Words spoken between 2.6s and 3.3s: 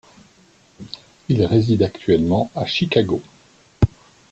Chicago.